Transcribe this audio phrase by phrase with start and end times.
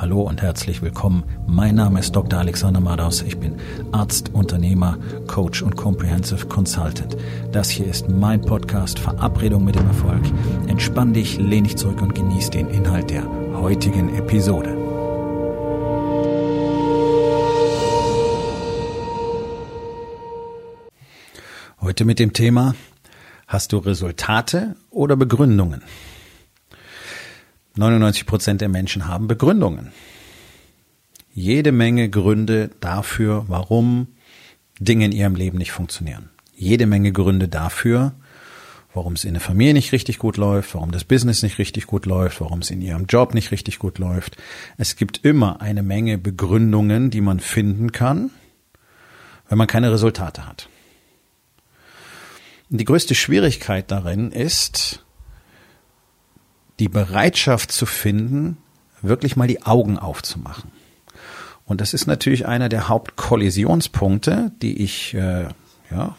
[0.00, 1.24] Hallo und herzlich willkommen.
[1.48, 2.38] Mein Name ist Dr.
[2.38, 3.20] Alexander Madaus.
[3.22, 3.56] Ich bin
[3.90, 7.16] Arzt, Unternehmer, Coach und Comprehensive Consultant.
[7.50, 10.22] Das hier ist mein Podcast Verabredung mit dem Erfolg.
[10.68, 13.24] Entspann dich, lehn dich zurück und genieß den Inhalt der
[13.54, 14.76] heutigen Episode.
[21.80, 22.76] Heute mit dem Thema
[23.48, 25.82] Hast du Resultate oder Begründungen?
[27.78, 29.92] 99 Prozent der Menschen haben Begründungen.
[31.32, 34.08] Jede Menge Gründe dafür, warum
[34.80, 36.30] Dinge in ihrem Leben nicht funktionieren.
[36.56, 38.12] Jede Menge Gründe dafür,
[38.92, 42.06] warum es in der Familie nicht richtig gut läuft, warum das Business nicht richtig gut
[42.06, 44.36] läuft, warum es in ihrem Job nicht richtig gut läuft.
[44.76, 48.30] Es gibt immer eine Menge Begründungen, die man finden kann,
[49.48, 50.68] wenn man keine Resultate hat.
[52.70, 55.04] Die größte Schwierigkeit darin ist,
[56.78, 58.56] die Bereitschaft zu finden,
[59.02, 60.70] wirklich mal die Augen aufzumachen.
[61.64, 65.48] Und das ist natürlich einer der Hauptkollisionspunkte, die ich äh,
[65.90, 66.16] ja,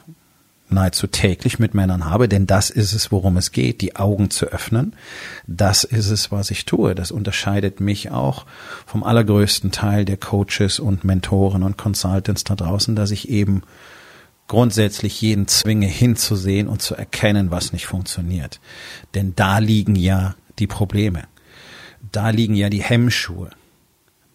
[0.70, 4.46] nahezu täglich mit Männern habe, denn das ist es, worum es geht, die Augen zu
[4.46, 4.94] öffnen.
[5.48, 6.94] Das ist es, was ich tue.
[6.94, 8.46] Das unterscheidet mich auch
[8.86, 13.64] vom allergrößten Teil der Coaches und Mentoren und Consultants da draußen, dass ich eben
[14.48, 18.60] grundsätzlich jeden zwinge hinzusehen und zu erkennen, was nicht funktioniert.
[19.16, 21.24] Denn da liegen ja die Probleme.
[22.12, 23.50] Da liegen ja die Hemmschuhe.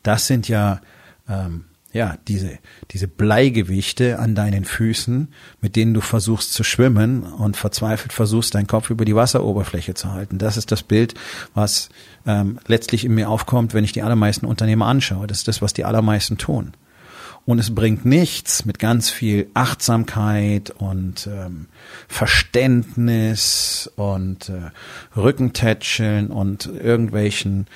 [0.02, 0.80] Das sind ja
[1.28, 2.58] ähm, ja diese
[2.90, 5.28] diese Bleigewichte an deinen Füßen,
[5.60, 10.12] mit denen du versuchst zu schwimmen und verzweifelt versuchst, deinen Kopf über die Wasseroberfläche zu
[10.12, 10.38] halten.
[10.38, 11.14] Das ist das Bild,
[11.54, 11.88] was
[12.26, 15.26] ähm, letztlich in mir aufkommt, wenn ich die allermeisten Unternehmer anschaue.
[15.26, 16.74] Das ist das, was die allermeisten tun.
[17.46, 21.66] Und es bringt nichts mit ganz viel Achtsamkeit und ähm,
[22.08, 24.70] Verständnis und äh,
[25.14, 27.66] Rückentätscheln und irgendwelchen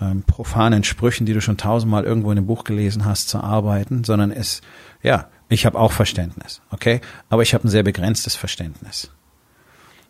[0.00, 4.04] ähm, profanen Sprüchen, die du schon tausendmal irgendwo in einem Buch gelesen hast, zu arbeiten,
[4.04, 4.60] sondern es,
[5.02, 7.00] ja, ich habe auch Verständnis, okay?
[7.28, 9.10] Aber ich habe ein sehr begrenztes Verständnis.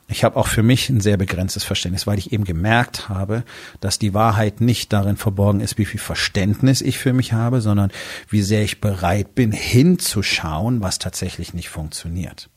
[0.08, 3.42] Ich habe auch für mich ein sehr begrenztes Verständnis, weil ich eben gemerkt habe,
[3.80, 7.90] dass die Wahrheit nicht darin verborgen ist, wie viel Verständnis ich für mich habe, sondern
[8.28, 12.48] wie sehr ich bereit bin, hinzuschauen, was tatsächlich nicht funktioniert.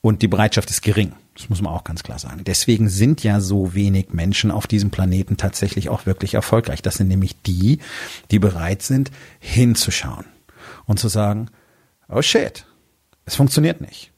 [0.00, 1.12] Und die Bereitschaft ist gering.
[1.36, 2.42] Das muss man auch ganz klar sagen.
[2.44, 6.80] Deswegen sind ja so wenig Menschen auf diesem Planeten tatsächlich auch wirklich erfolgreich.
[6.80, 7.80] Das sind nämlich die,
[8.30, 10.24] die bereit sind, hinzuschauen
[10.86, 11.50] und zu sagen,
[12.08, 12.64] oh shit,
[13.26, 14.10] es funktioniert nicht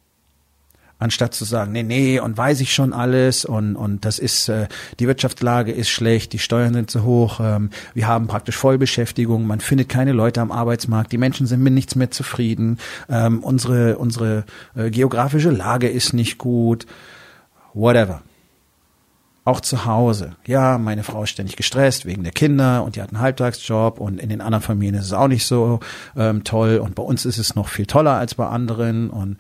[1.03, 4.69] anstatt zu sagen, nee, nee, und weiß ich schon alles und, und das ist, äh,
[5.01, 9.61] die Wirtschaftslage ist schlecht, die Steuern sind zu hoch, ähm, wir haben praktisch Vollbeschäftigung, man
[9.61, 14.45] findet keine Leute am Arbeitsmarkt, die Menschen sind mit nichts mehr zufrieden, ähm, unsere, unsere
[14.77, 16.87] äh, geografische Lage ist nicht gut,
[17.75, 18.23] whatever.
[19.45, 20.37] Auch zu Hause.
[20.47, 24.21] Ja, meine Frau ist ständig gestresst wegen der Kinder und die hat einen Halbtagsjob und
[24.21, 25.81] in den anderen Familien ist es auch nicht so
[26.17, 29.39] ähm, toll und bei uns ist es noch viel toller als bei anderen und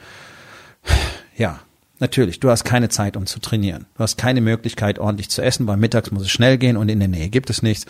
[1.36, 1.60] ja,
[1.98, 3.86] natürlich, du hast keine Zeit, um zu trainieren.
[3.94, 6.98] Du hast keine Möglichkeit, ordentlich zu essen, weil mittags muss es schnell gehen und in
[6.98, 7.86] der Nähe gibt es nichts.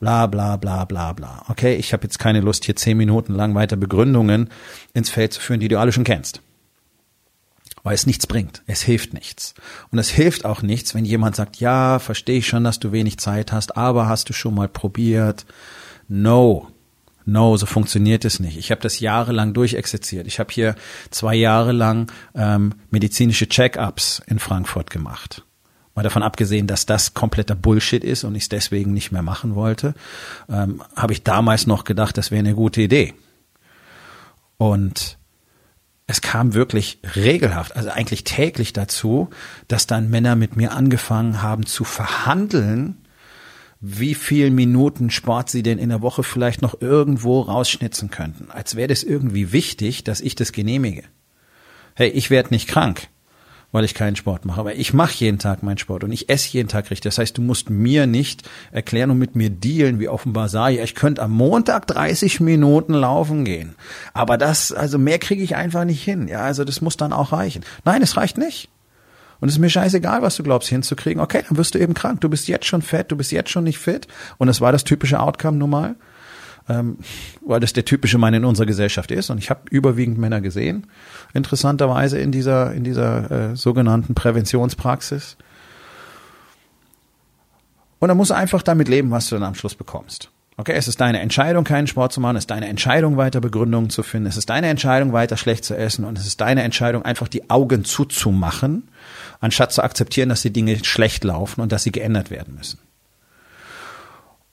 [0.00, 1.44] Bla bla bla bla bla.
[1.48, 4.50] Okay, ich habe jetzt keine Lust, hier zehn Minuten lang weiter Begründungen
[4.94, 6.40] ins Feld zu führen, die du alle schon kennst.
[7.82, 8.62] Weil es nichts bringt.
[8.66, 9.54] Es hilft nichts.
[9.92, 13.18] Und es hilft auch nichts, wenn jemand sagt, ja, verstehe ich schon, dass du wenig
[13.18, 15.46] Zeit hast, aber hast du schon mal probiert?
[16.08, 16.68] No.
[17.28, 18.56] No, so funktioniert es nicht.
[18.56, 20.28] Ich habe das jahrelang durchexerziert.
[20.28, 20.76] Ich habe hier
[21.10, 25.42] zwei Jahre lang ähm, medizinische Check-ups in Frankfurt gemacht.
[25.96, 29.56] Mal davon abgesehen, dass das kompletter Bullshit ist und ich es deswegen nicht mehr machen
[29.56, 29.94] wollte,
[30.48, 33.12] ähm, habe ich damals noch gedacht, das wäre eine gute Idee.
[34.56, 35.18] Und
[36.06, 39.30] es kam wirklich regelhaft, also eigentlich täglich dazu,
[39.66, 42.98] dass dann Männer mit mir angefangen haben zu verhandeln,
[43.80, 48.50] wie viel Minuten Sport sie denn in der Woche vielleicht noch irgendwo rausschnitzen könnten.
[48.50, 51.04] Als wäre das irgendwie wichtig, dass ich das genehmige.
[51.94, 53.08] Hey, ich werde nicht krank,
[53.72, 56.52] weil ich keinen Sport mache, aber ich mache jeden Tag meinen Sport und ich esse
[56.52, 57.02] jeden Tag richtig.
[57.02, 60.82] Das heißt, du musst mir nicht erklären und mit mir dealen, wie offenbar sah, ja,
[60.82, 63.74] ich könnte am Montag 30 Minuten laufen gehen.
[64.14, 66.28] Aber das, also mehr kriege ich einfach nicht hin.
[66.28, 67.62] Ja, also das muss dann auch reichen.
[67.84, 68.70] Nein, es reicht nicht.
[69.40, 71.22] Und es ist mir scheißegal, was du glaubst hinzukriegen.
[71.22, 72.20] Okay, dann wirst du eben krank.
[72.20, 74.06] Du bist jetzt schon fett, du bist jetzt schon nicht fit.
[74.38, 75.96] Und das war das typische Outcome nun mal.
[76.68, 76.98] Ähm,
[77.42, 79.30] weil das der typische Mann in unserer Gesellschaft ist.
[79.30, 80.88] Und ich habe überwiegend Männer gesehen,
[81.32, 85.36] interessanterweise in dieser, in dieser äh, sogenannten Präventionspraxis.
[88.00, 90.30] Und dann musst du einfach damit leben, was du dann am Schluss bekommst.
[90.58, 93.90] Okay, es ist deine Entscheidung, keinen Sport zu machen, es ist deine Entscheidung, weiter Begründungen
[93.90, 97.04] zu finden, es ist deine Entscheidung, weiter schlecht zu essen und es ist deine Entscheidung,
[97.04, 98.88] einfach die Augen zuzumachen,
[99.40, 102.78] anstatt zu akzeptieren, dass die Dinge schlecht laufen und dass sie geändert werden müssen.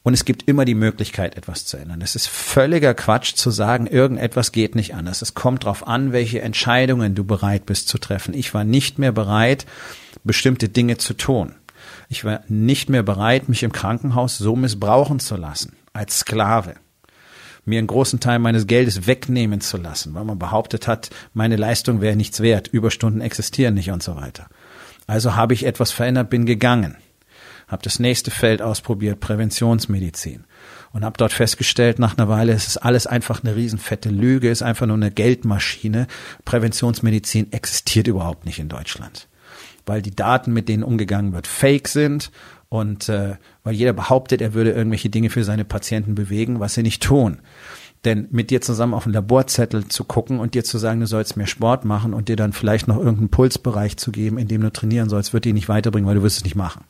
[0.05, 2.01] Und es gibt immer die Möglichkeit, etwas zu ändern.
[2.01, 5.21] Es ist völliger Quatsch zu sagen, irgendetwas geht nicht anders.
[5.21, 8.33] Es kommt darauf an, welche Entscheidungen du bereit bist zu treffen.
[8.33, 9.65] Ich war nicht mehr bereit,
[10.25, 11.55] bestimmte Dinge zu tun.
[12.09, 16.75] Ich war nicht mehr bereit, mich im Krankenhaus so missbrauchen zu lassen, als Sklave.
[17.65, 22.01] Mir einen großen Teil meines Geldes wegnehmen zu lassen, weil man behauptet hat, meine Leistung
[22.01, 24.47] wäre nichts wert, Überstunden existieren nicht und so weiter.
[25.07, 26.97] Also habe ich etwas verändert, bin gegangen
[27.73, 30.45] habe das nächste Feld ausprobiert, Präventionsmedizin.
[30.91, 34.61] Und habe dort festgestellt, nach einer Weile, es ist alles einfach eine riesenfette Lüge, ist
[34.61, 36.07] einfach nur eine Geldmaschine.
[36.45, 39.27] Präventionsmedizin existiert überhaupt nicht in Deutschland.
[39.87, 42.31] Weil die Daten, mit denen umgegangen wird, fake sind
[42.73, 46.81] und äh, weil jeder behauptet, er würde irgendwelche Dinge für seine Patienten bewegen, was sie
[46.81, 47.37] nicht tun.
[48.03, 51.37] Denn mit dir zusammen auf einen Laborzettel zu gucken und dir zu sagen, du sollst
[51.37, 54.73] mehr Sport machen und dir dann vielleicht noch irgendeinen Pulsbereich zu geben, in dem du
[54.73, 56.83] trainieren sollst, wird dich nicht weiterbringen, weil du wirst es nicht machen.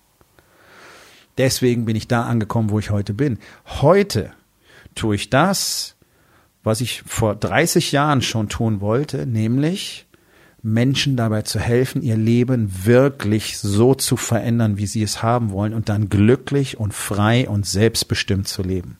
[1.37, 3.37] Deswegen bin ich da angekommen, wo ich heute bin.
[3.81, 4.31] Heute
[4.95, 5.97] tue ich das,
[6.63, 10.05] was ich vor 30 Jahren schon tun wollte, nämlich
[10.63, 15.73] Menschen dabei zu helfen, ihr Leben wirklich so zu verändern, wie sie es haben wollen
[15.73, 18.97] und dann glücklich und frei und selbstbestimmt zu leben.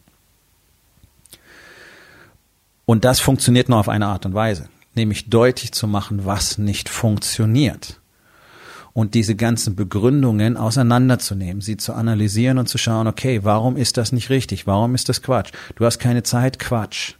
[2.86, 6.90] Und das funktioniert nur auf eine Art und Weise, nämlich deutlich zu machen, was nicht
[6.90, 8.02] funktioniert
[8.94, 14.12] und diese ganzen Begründungen auseinanderzunehmen, sie zu analysieren und zu schauen, okay, warum ist das
[14.12, 14.68] nicht richtig?
[14.68, 15.52] Warum ist das Quatsch?
[15.76, 17.16] Du hast keine Zeit, Quatsch.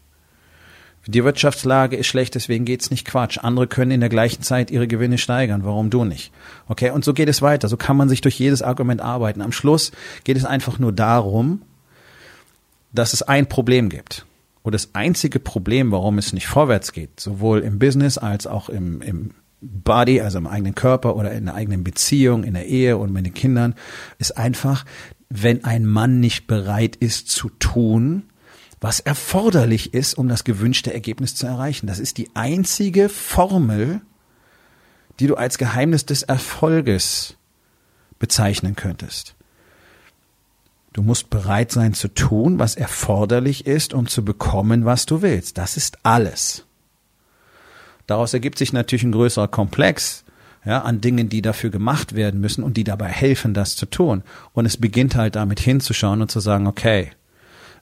[1.06, 3.38] Die Wirtschaftslage ist schlecht, deswegen geht's nicht Quatsch.
[3.40, 6.32] Andere können in der gleichen Zeit ihre Gewinne steigern, warum du nicht?
[6.68, 7.68] Okay, und so geht es weiter.
[7.68, 9.42] So kann man sich durch jedes Argument arbeiten.
[9.42, 9.92] Am Schluss
[10.24, 11.62] geht es einfach nur darum,
[12.94, 14.26] dass es ein Problem gibt.
[14.62, 19.02] Und das einzige Problem, warum es nicht vorwärts geht, sowohl im Business als auch im,
[19.02, 23.12] im Body, also im eigenen Körper oder in der eigenen Beziehung, in der Ehe und
[23.12, 23.76] mit den Kindern,
[24.20, 24.86] ist einfach,
[25.30, 28.24] wenn ein Mann nicht bereit ist zu tun,
[28.84, 31.88] was erforderlich ist, um das gewünschte Ergebnis zu erreichen.
[31.88, 34.02] Das ist die einzige Formel,
[35.22, 37.38] die du als Geheimnis des Erfolges
[38.20, 39.36] bezeichnen könntest.
[40.92, 45.58] Du musst bereit sein zu tun, was erforderlich ist, um zu bekommen, was du willst.
[45.58, 46.66] Das ist alles.
[48.06, 50.26] Daraus ergibt sich natürlich ein größerer Komplex
[50.66, 54.24] ja, an Dingen, die dafür gemacht werden müssen und die dabei helfen, das zu tun.
[54.52, 57.12] Und es beginnt halt damit hinzuschauen und zu sagen, okay,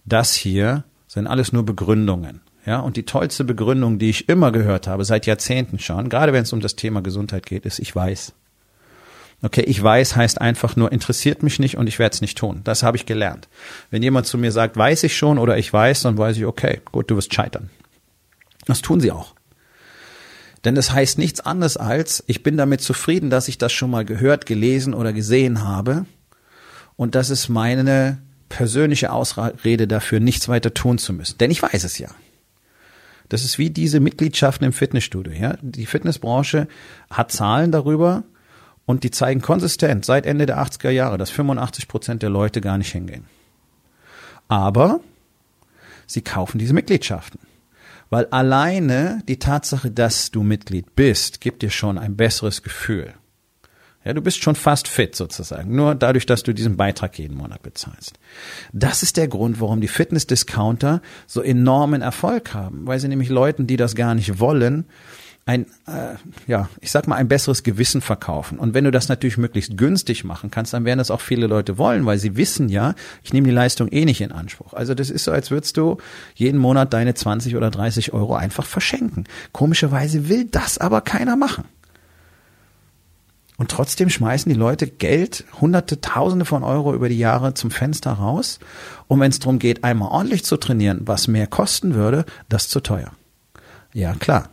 [0.06, 2.39] das hier sind alles nur Begründungen.
[2.65, 6.43] Ja, und die tollste Begründung, die ich immer gehört habe, seit Jahrzehnten schon, gerade wenn
[6.43, 8.31] es um das Thema Gesundheit geht, ist, ich weiß.
[9.41, 12.61] Okay, ich weiß heißt einfach nur, interessiert mich nicht und ich werde es nicht tun.
[12.63, 13.49] Das habe ich gelernt.
[13.89, 16.79] Wenn jemand zu mir sagt, weiß ich schon oder ich weiß, dann weiß ich, okay,
[16.93, 17.69] gut, du wirst scheitern.
[18.67, 19.35] Das tun sie auch.
[20.63, 24.05] Denn das heißt nichts anderes als, ich bin damit zufrieden, dass ich das schon mal
[24.05, 26.05] gehört, gelesen oder gesehen habe.
[26.95, 28.19] Und das ist meine
[28.51, 31.38] persönliche Ausrede dafür, nichts weiter tun zu müssen.
[31.38, 32.09] Denn ich weiß es ja.
[33.30, 35.31] Das ist wie diese Mitgliedschaften im Fitnessstudio.
[35.31, 35.56] Ja?
[35.62, 36.68] Die Fitnessbranche
[37.09, 38.24] hat Zahlen darüber
[38.86, 42.77] und die zeigen konsistent seit Ende der 80er Jahre, dass 85 Prozent der Leute gar
[42.77, 43.25] nicht hingehen.
[44.50, 45.00] Aber
[46.06, 47.39] sie kaufen diese Mitgliedschaften.
[48.09, 53.13] Weil alleine die Tatsache, dass du Mitglied bist, gibt dir schon ein besseres Gefühl.
[54.03, 57.62] Ja, du bist schon fast fit sozusagen, nur dadurch, dass du diesen Beitrag jeden Monat
[57.62, 58.19] bezahlst.
[58.74, 63.67] Das ist der Grund, warum die Fitness-Discounter so enormen Erfolg haben, weil sie nämlich Leuten,
[63.67, 64.86] die das gar nicht wollen,
[65.46, 66.15] ein, äh,
[66.48, 68.60] ja, ich sag mal, ein besseres Gewissen verkaufen.
[68.60, 71.77] Und wenn du das natürlich möglichst günstig machen kannst, dann werden das auch viele Leute
[71.77, 72.93] wollen, weil sie wissen ja,
[73.24, 74.74] ich nehme die Leistung eh nicht in Anspruch.
[74.74, 75.98] Also das ist so, als würdest du
[76.36, 79.25] jeden Monat deine 20 oder 30 Euro einfach verschenken.
[79.51, 81.65] Komischerweise will das aber keiner machen.
[83.62, 88.13] Und trotzdem schmeißen die Leute Geld, hunderte, tausende von Euro über die Jahre zum Fenster
[88.13, 88.58] raus.
[89.08, 92.72] Und wenn es darum geht, einmal ordentlich zu trainieren, was mehr kosten würde, das ist
[92.72, 93.12] zu teuer.
[93.94, 94.50] Ja, klar.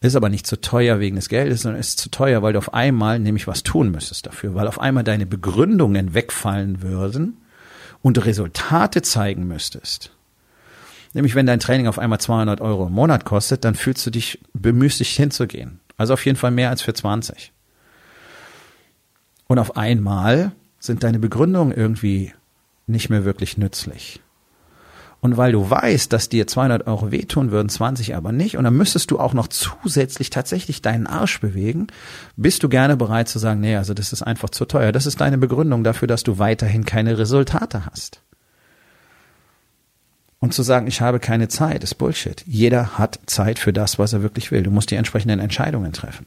[0.00, 2.74] Ist aber nicht zu teuer wegen des Geldes, sondern ist zu teuer, weil du auf
[2.74, 7.38] einmal nämlich was tun müsstest dafür, weil auf einmal deine Begründungen wegfallen würden
[8.02, 10.12] und Resultate zeigen müsstest.
[11.12, 14.38] Nämlich wenn dein Training auf einmal 200 Euro im Monat kostet, dann fühlst du dich
[14.52, 15.80] bemüßt, dich hinzugehen.
[15.96, 17.52] Also auf jeden Fall mehr als für 20.
[19.46, 22.32] Und auf einmal sind deine Begründungen irgendwie
[22.86, 24.20] nicht mehr wirklich nützlich.
[25.20, 28.76] Und weil du weißt, dass dir 200 Euro wehtun würden, 20 aber nicht, und dann
[28.76, 31.88] müsstest du auch noch zusätzlich tatsächlich deinen Arsch bewegen,
[32.36, 34.92] bist du gerne bereit zu sagen, nee, also das ist einfach zu teuer.
[34.92, 38.20] Das ist deine Begründung dafür, dass du weiterhin keine Resultate hast.
[40.38, 42.44] Und zu sagen, ich habe keine Zeit, ist Bullshit.
[42.46, 44.62] Jeder hat Zeit für das, was er wirklich will.
[44.62, 46.26] Du musst die entsprechenden Entscheidungen treffen.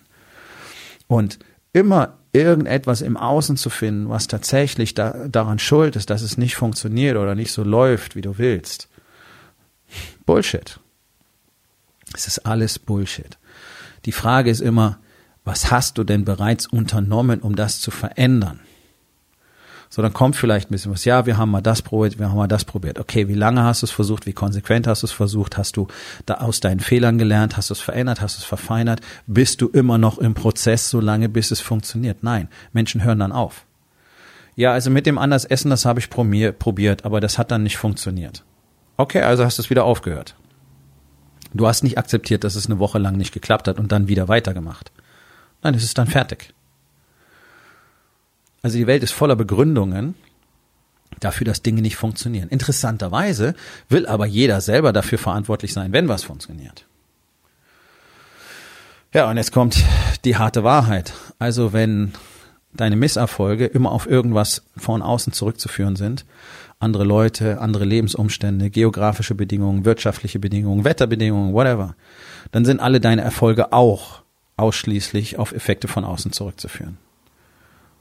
[1.08, 1.40] Und
[1.72, 6.56] immer irgendetwas im Außen zu finden, was tatsächlich da, daran schuld ist, dass es nicht
[6.56, 8.88] funktioniert oder nicht so läuft, wie du willst.
[10.26, 10.80] Bullshit.
[12.14, 13.38] Es ist alles Bullshit.
[14.06, 15.00] Die Frage ist immer,
[15.44, 18.60] was hast du denn bereits unternommen, um das zu verändern?
[19.92, 21.04] So, dann kommt vielleicht ein bisschen was.
[21.04, 23.00] Ja, wir haben mal das probiert, wir haben mal das probiert.
[23.00, 24.28] Okay, wie lange hast du es versucht?
[24.28, 25.58] Wie konsequent hast du es versucht?
[25.58, 25.88] Hast du
[26.28, 27.58] da aus deinen Fehlern gelernt?
[27.58, 28.22] Hast du es verändert?
[28.22, 29.02] Hast du es verfeinert?
[29.26, 32.22] Bist du immer noch im Prozess, so lange bis es funktioniert?
[32.22, 33.66] Nein, Menschen hören dann auf.
[34.56, 37.78] Ja, also mit dem anders essen, das habe ich probiert, aber das hat dann nicht
[37.78, 38.44] funktioniert.
[38.98, 40.36] Okay, also hast du es wieder aufgehört.
[41.54, 44.28] Du hast nicht akzeptiert, dass es eine Woche lang nicht geklappt hat und dann wieder
[44.28, 44.92] weitergemacht.
[45.64, 46.54] Nein, es ist dann fertig.
[48.62, 50.16] Also die Welt ist voller Begründungen
[51.20, 52.50] dafür, dass Dinge nicht funktionieren.
[52.50, 53.56] Interessanterweise
[53.90, 56.86] will aber jeder selber dafür verantwortlich sein, wenn was funktioniert.
[59.14, 59.84] Ja, und jetzt kommt
[60.24, 61.14] die harte Wahrheit.
[61.40, 62.14] Also wenn
[62.74, 66.26] deine Misserfolge immer auf irgendwas von außen zurückzuführen sind,
[66.80, 71.96] andere Leute, andere Lebensumstände, geografische Bedingungen, wirtschaftliche Bedingungen, Wetterbedingungen, whatever,
[72.52, 74.22] dann sind alle deine Erfolge auch
[74.58, 76.98] ausschließlich auf Effekte von außen zurückzuführen.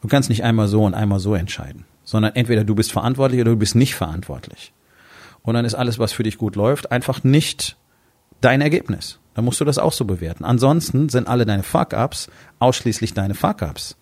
[0.01, 3.53] Du kannst nicht einmal so und einmal so entscheiden, sondern entweder du bist verantwortlich oder
[3.53, 4.73] du bist nicht verantwortlich.
[5.43, 7.77] Und dann ist alles, was für dich gut läuft, einfach nicht
[8.41, 9.19] dein Ergebnis.
[9.35, 10.45] Dann musst du das auch so bewerten.
[10.45, 12.29] Ansonsten sind alle deine Fuck-ups
[12.59, 13.97] ausschließlich deine Fuck-ups.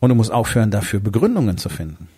[0.00, 2.08] Und du musst aufhören, dafür Begründungen zu finden.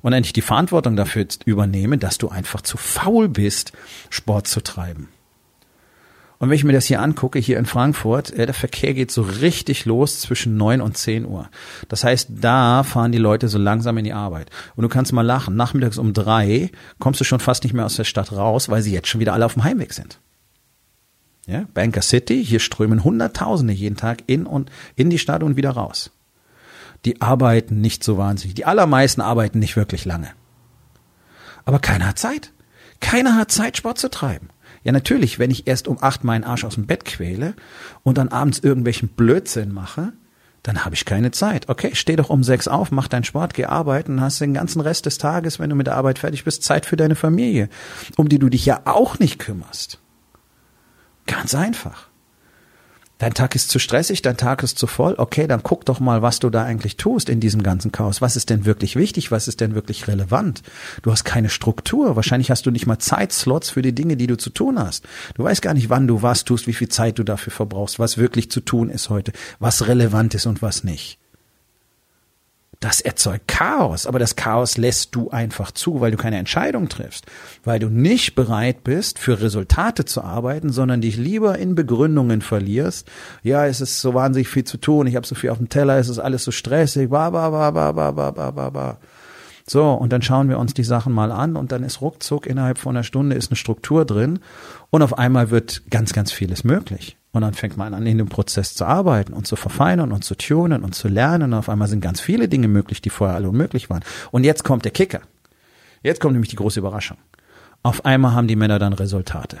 [0.00, 3.72] Und endlich die Verantwortung dafür übernehmen, dass du einfach zu faul bist,
[4.10, 5.08] Sport zu treiben.
[6.42, 9.22] Und wenn ich mir das hier angucke, hier in Frankfurt, äh, der Verkehr geht so
[9.22, 11.48] richtig los zwischen neun und zehn Uhr.
[11.86, 14.50] Das heißt, da fahren die Leute so langsam in die Arbeit.
[14.74, 17.94] Und du kannst mal lachen, nachmittags um drei kommst du schon fast nicht mehr aus
[17.94, 20.18] der Stadt raus, weil sie jetzt schon wieder alle auf dem Heimweg sind.
[21.46, 25.70] Ja, Banker City, hier strömen Hunderttausende jeden Tag in und in die Stadt und wieder
[25.70, 26.10] raus.
[27.04, 28.56] Die arbeiten nicht so wahnsinnig.
[28.56, 30.30] Die allermeisten arbeiten nicht wirklich lange.
[31.64, 32.50] Aber keiner hat Zeit.
[32.98, 34.48] Keiner hat Zeit, Sport zu treiben.
[34.84, 37.54] Ja, natürlich, wenn ich erst um acht meinen Arsch aus dem Bett quäle
[38.02, 40.12] und dann abends irgendwelchen Blödsinn mache,
[40.62, 41.68] dann habe ich keine Zeit.
[41.68, 45.06] Okay, steh doch um sechs auf, mach deinen Sport, geh arbeiten, hast den ganzen Rest
[45.06, 47.68] des Tages, wenn du mit der Arbeit fertig bist, Zeit für deine Familie,
[48.16, 49.98] um die du dich ja auch nicht kümmerst.
[51.26, 52.11] Ganz einfach.
[53.22, 55.14] Dein Tag ist zu stressig, dein Tag ist zu voll.
[55.16, 58.20] Okay, dann guck doch mal, was du da eigentlich tust in diesem ganzen Chaos.
[58.20, 59.30] Was ist denn wirklich wichtig?
[59.30, 60.64] Was ist denn wirklich relevant?
[61.02, 62.16] Du hast keine Struktur.
[62.16, 65.04] Wahrscheinlich hast du nicht mal Zeitslots für die Dinge, die du zu tun hast.
[65.36, 68.18] Du weißt gar nicht, wann du was tust, wie viel Zeit du dafür verbrauchst, was
[68.18, 71.21] wirklich zu tun ist heute, was relevant ist und was nicht
[72.82, 77.26] das erzeugt Chaos, aber das Chaos lässt du einfach zu, weil du keine Entscheidung triffst,
[77.64, 83.08] weil du nicht bereit bist, für Resultate zu arbeiten, sondern dich lieber in Begründungen verlierst.
[83.42, 85.98] Ja, es ist so wahnsinnig viel zu tun, ich habe so viel auf dem Teller,
[85.98, 88.98] es ist alles so stressig, ba, ba, ba, ba, ba, ba, ba, ba, ba.
[89.64, 92.78] So, und dann schauen wir uns die Sachen mal an und dann ist ruckzuck innerhalb
[92.78, 94.40] von einer Stunde ist eine Struktur drin
[94.90, 97.16] und auf einmal wird ganz, ganz vieles möglich.
[97.34, 100.34] Und dann fängt man an, in dem Prozess zu arbeiten und zu verfeinern und zu
[100.34, 101.52] tunen und zu lernen.
[101.52, 104.04] Und auf einmal sind ganz viele Dinge möglich, die vorher alle unmöglich waren.
[104.30, 105.22] Und jetzt kommt der Kicker.
[106.02, 107.16] Jetzt kommt nämlich die große Überraschung.
[107.82, 109.60] Auf einmal haben die Männer dann Resultate,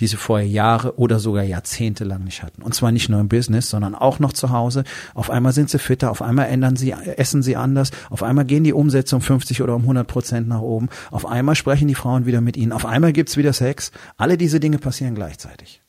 [0.00, 2.62] die sie vorher Jahre oder sogar Jahrzehnte lang nicht hatten.
[2.62, 4.84] Und zwar nicht nur im Business, sondern auch noch zu Hause.
[5.14, 8.64] Auf einmal sind sie fitter, auf einmal ändern sie, essen sie anders, auf einmal gehen
[8.64, 12.24] die Umsätze um 50 oder um 100 Prozent nach oben, auf einmal sprechen die Frauen
[12.24, 13.92] wieder mit ihnen, auf einmal gibt's wieder Sex.
[14.16, 15.82] Alle diese Dinge passieren gleichzeitig.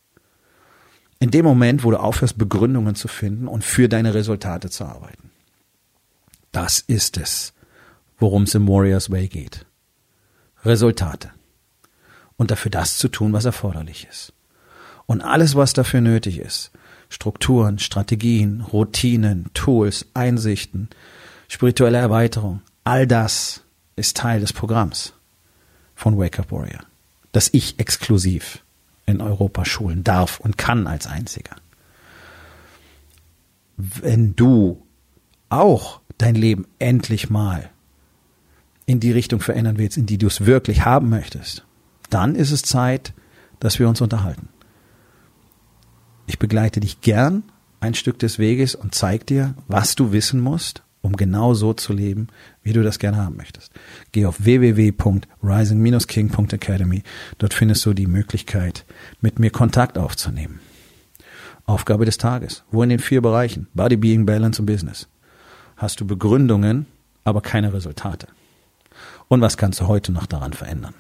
[1.26, 5.32] In dem Moment, wo du aufhörst, Begründungen zu finden und für deine Resultate zu arbeiten.
[6.52, 7.52] Das ist es,
[8.20, 9.66] worum es im Warriors Way geht.
[10.64, 11.32] Resultate.
[12.38, 14.34] Und dafür das zu tun, was erforderlich ist.
[15.08, 16.70] Und alles, was dafür nötig ist,
[17.10, 20.90] Strukturen, Strategien, Routinen, Tools, Einsichten,
[21.48, 23.62] spirituelle Erweiterung, all das
[23.96, 25.14] ist Teil des Programms
[25.96, 26.86] von Wake Up Warrior,
[27.32, 28.64] das ich exklusiv
[29.06, 31.56] in Europa schulen darf und kann als einziger.
[33.78, 34.86] Wenn du
[35.50, 37.70] auch dein Leben endlich mal
[38.86, 41.66] in die Richtung verändern willst, in die du es wirklich haben möchtest,
[42.10, 43.14] dann ist es Zeit,
[43.60, 44.50] dass wir uns unterhalten.
[46.28, 47.44] Ich begleite dich gern
[47.80, 51.94] ein Stück des Weges und zeig dir, was du wissen musst, um genau so zu
[51.94, 52.30] leben,
[52.64, 53.72] wie du das gerne haben möchtest.
[54.12, 57.04] Geh auf www.rising-king.academy.
[57.38, 58.86] Dort findest du die Möglichkeit,
[59.22, 60.60] mit mir Kontakt aufzunehmen.
[61.68, 62.64] Aufgabe des Tages.
[62.72, 63.68] Wo in den vier Bereichen?
[63.76, 65.08] Body, Being, Balance und Business.
[65.78, 66.88] Hast du Begründungen,
[67.24, 68.26] aber keine Resultate.
[69.28, 70.96] Und was kannst du heute noch daran verändern?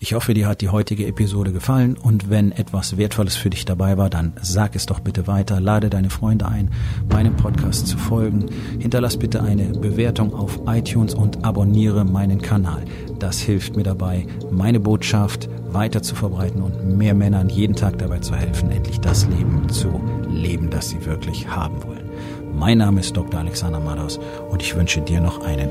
[0.00, 3.98] Ich hoffe, dir hat die heutige Episode gefallen und wenn etwas Wertvolles für dich dabei
[3.98, 6.70] war, dann sag es doch bitte weiter, lade deine Freunde ein,
[7.10, 8.46] meinem Podcast zu folgen,
[8.78, 12.84] hinterlass bitte eine Bewertung auf iTunes und abonniere meinen Kanal.
[13.18, 18.20] Das hilft mir dabei, meine Botschaft weiter zu verbreiten und mehr Männern jeden Tag dabei
[18.20, 20.00] zu helfen, endlich das Leben zu
[20.30, 22.08] leben, das sie wirklich haben wollen.
[22.56, 23.40] Mein Name ist Dr.
[23.40, 25.70] Alexander Madaus und ich wünsche dir noch einen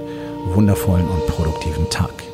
[0.54, 2.27] wundervollen und produktiven Tag.